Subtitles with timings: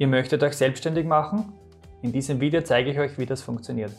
[0.00, 1.52] Ihr möchtet euch selbstständig machen?
[2.02, 3.90] In diesem Video zeige ich euch, wie das funktioniert.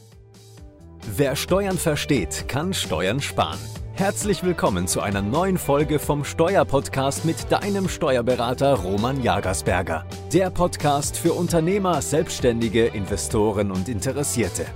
[1.18, 3.60] Wer Steuern versteht, kann Steuern sparen.
[3.96, 10.06] Herzlich willkommen zu einer neuen Folge vom Steuerpodcast mit deinem Steuerberater Roman Jagersberger.
[10.32, 14.68] Der Podcast für Unternehmer, Selbstständige, Investoren und Interessierte.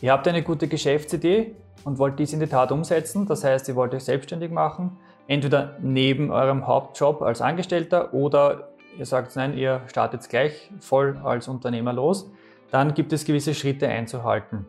[0.00, 3.74] Ihr habt eine gute Geschäftsidee und wollt dies in die Tat umsetzen, das heißt, ihr
[3.74, 8.68] wollt euch selbstständig machen, entweder neben eurem Hauptjob als Angestellter oder
[8.98, 12.30] ihr sagt, nein, ihr startet gleich voll als Unternehmer los,
[12.70, 14.66] dann gibt es gewisse Schritte einzuhalten.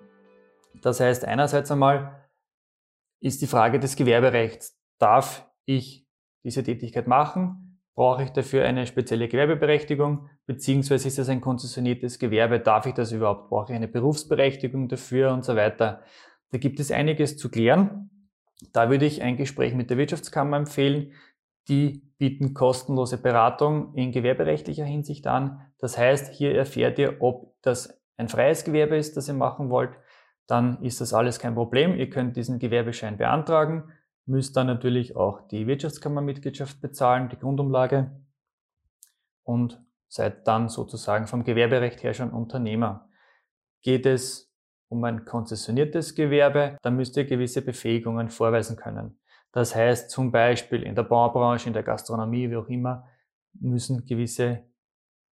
[0.81, 2.30] Das heißt, einerseits einmal
[3.20, 4.80] ist die Frage des Gewerberechts.
[5.00, 6.08] Darf ich
[6.44, 7.81] diese Tätigkeit machen?
[7.95, 10.30] Brauche ich dafür eine spezielle Gewerbeberechtigung?
[10.45, 12.59] Beziehungsweise ist das ein konzessioniertes Gewerbe?
[12.61, 13.50] Darf ich das überhaupt?
[13.50, 16.02] Brauche ich eine Berufsberechtigung dafür und so weiter?
[16.52, 18.09] Da gibt es einiges zu klären.
[18.72, 21.14] Da würde ich ein Gespräch mit der Wirtschaftskammer empfehlen.
[21.67, 25.62] Die bieten kostenlose Beratung in gewerberechtlicher Hinsicht an.
[25.80, 29.92] Das heißt, hier erfährt ihr, ob das ein freies Gewerbe ist, das ihr machen wollt.
[30.45, 31.95] Dann ist das alles kein Problem.
[31.95, 33.92] Ihr könnt diesen Gewerbeschein beantragen,
[34.26, 38.11] müsst dann natürlich auch die Wirtschaftskammermitgliedschaft bezahlen, die Grundumlage
[39.44, 43.08] und seid dann sozusagen vom Gewerberecht her schon Unternehmer.
[43.81, 44.54] Geht es
[44.89, 49.20] um ein konzessioniertes Gewerbe, dann müsst ihr gewisse Befähigungen vorweisen können.
[49.52, 53.08] Das heißt zum Beispiel in der Baubranche, in der Gastronomie, wie auch immer,
[53.53, 54.64] müssen gewisse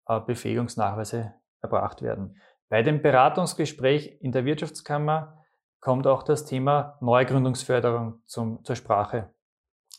[0.08, 2.36] äh, Befähigungsnachweise erbracht werden.
[2.70, 5.44] Bei dem Beratungsgespräch in der Wirtschaftskammer
[5.80, 9.34] kommt auch das Thema Neugründungsförderung zum, zur Sprache.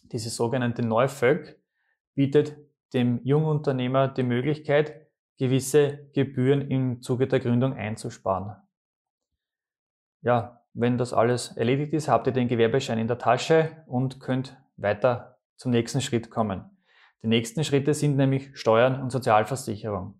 [0.04, 1.60] Diese sogenannte Neufölk
[2.14, 2.56] bietet
[2.92, 5.06] dem Jungunternehmer die Möglichkeit,
[5.38, 8.56] gewisse Gebühren im Zuge der Gründung einzusparen.
[10.20, 14.56] Ja, wenn das alles erledigt ist, habt ihr den Gewerbeschein in der Tasche und könnt
[14.76, 16.70] weiter zum nächsten Schritt kommen.
[17.22, 20.14] Die nächsten Schritte sind nämlich Steuern und Sozialversicherung.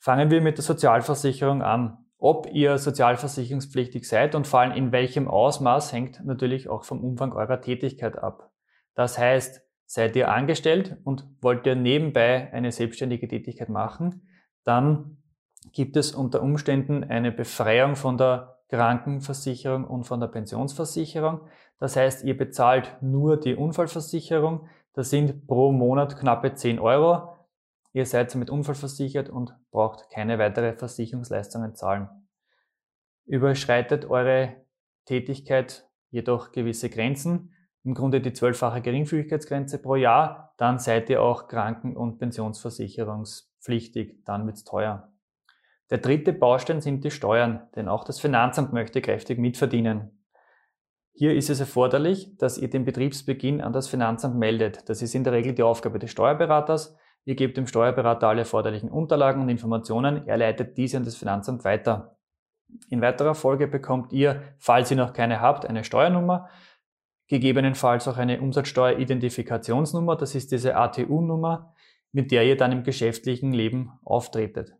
[0.00, 1.98] Fangen wir mit der Sozialversicherung an.
[2.18, 7.32] Ob ihr sozialversicherungspflichtig seid und vor allem in welchem Ausmaß hängt natürlich auch vom Umfang
[7.32, 8.50] eurer Tätigkeit ab.
[8.94, 14.28] Das heißt, seid ihr angestellt und wollt ihr nebenbei eine selbstständige Tätigkeit machen,
[14.64, 15.18] dann
[15.72, 21.40] gibt es unter Umständen eine Befreiung von der Krankenversicherung und von der Pensionsversicherung.
[21.78, 24.68] Das heißt, ihr bezahlt nur die Unfallversicherung.
[24.92, 27.34] Das sind pro Monat knappe 10 Euro.
[27.92, 32.08] Ihr seid somit unfallversichert und braucht keine weitere Versicherungsleistungen zahlen.
[33.26, 34.56] Überschreitet eure
[35.06, 37.54] Tätigkeit jedoch gewisse Grenzen,
[37.84, 44.46] im Grunde die zwölffache Geringfügigkeitsgrenze pro Jahr, dann seid ihr auch kranken- und pensionsversicherungspflichtig, dann
[44.46, 45.10] wird's teuer.
[45.90, 50.10] Der dritte Baustein sind die Steuern, denn auch das Finanzamt möchte kräftig mitverdienen.
[51.14, 54.88] Hier ist es erforderlich, dass ihr den Betriebsbeginn an das Finanzamt meldet.
[54.88, 56.96] Das ist in der Regel die Aufgabe des Steuerberaters.
[57.24, 60.26] Ihr gebt dem Steuerberater alle erforderlichen Unterlagen und Informationen.
[60.28, 62.16] Er leitet diese an das Finanzamt weiter.
[62.88, 66.48] In weiterer Folge bekommt ihr, falls ihr noch keine habt, eine Steuernummer,
[67.26, 70.16] gegebenenfalls auch eine Umsatzsteueridentifikationsnummer.
[70.16, 71.74] Das ist diese ATU-Nummer,
[72.12, 74.77] mit der ihr dann im geschäftlichen Leben auftretet.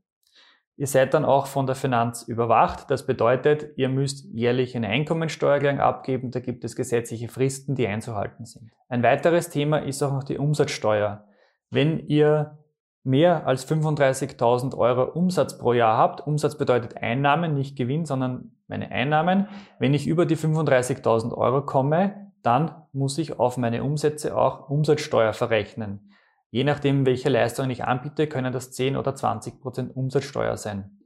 [0.79, 2.89] Ihr seid dann auch von der Finanz überwacht.
[2.89, 6.31] Das bedeutet, ihr müsst jährlich eine Einkommensteuererklärung abgeben.
[6.31, 8.71] Da gibt es gesetzliche Fristen, die einzuhalten sind.
[8.89, 11.25] Ein weiteres Thema ist auch noch die Umsatzsteuer.
[11.69, 12.59] Wenn ihr
[13.03, 18.93] mehr als 35.000 Euro Umsatz pro Jahr habt, Umsatz bedeutet Einnahmen, nicht Gewinn, sondern meine
[18.93, 19.49] Einnahmen.
[19.81, 25.33] Wenn ich über die 35.000 Euro komme, dann muss ich auf meine Umsätze auch Umsatzsteuer
[25.33, 26.13] verrechnen.
[26.51, 30.99] Je nachdem, welche Leistung ich anbiete, können das 10 oder 20 Prozent Umsatzsteuer sein.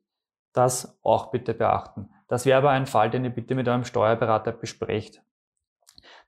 [0.52, 2.10] Das auch bitte beachten.
[2.28, 5.22] Das wäre aber ein Fall, den ihr bitte mit eurem Steuerberater besprecht.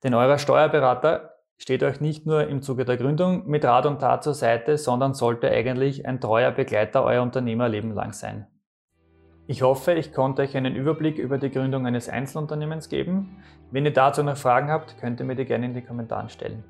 [0.03, 4.24] Denn euer Steuerberater steht euch nicht nur im Zuge der Gründung mit Rat und Tat
[4.24, 8.47] zur Seite, sondern sollte eigentlich ein treuer Begleiter euer Unternehmerleben lang sein.
[9.47, 13.42] Ich hoffe, ich konnte euch einen Überblick über die Gründung eines Einzelunternehmens geben.
[13.70, 16.64] Wenn ihr dazu noch Fragen habt, könnt ihr mir die gerne in die Kommentare stellen.